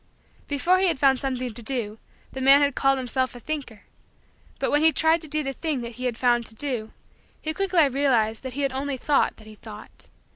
Before 0.47 0.79
he 0.79 0.87
had 0.87 0.97
found 0.97 1.19
something 1.19 1.53
to 1.53 1.61
do 1.61 1.99
the 2.31 2.41
man 2.41 2.59
had 2.59 2.73
called 2.73 2.97
himself 2.97 3.35
a 3.35 3.39
thinker. 3.39 3.83
But 4.57 4.71
when 4.71 4.81
he 4.81 4.91
tried 4.91 5.21
to 5.21 5.27
do 5.27 5.43
the 5.43 5.53
thing 5.53 5.81
that 5.81 5.97
he 6.01 6.05
had 6.05 6.17
found 6.17 6.47
to 6.47 6.55
do, 6.55 6.91
he 7.39 7.53
quickly 7.53 7.87
realized 7.87 8.41
that 8.41 8.53
he 8.53 8.61
had 8.63 8.73
only 8.73 8.97
thought 8.97 9.37
that 9.37 9.45
he 9.45 9.53
thought. 9.53 10.07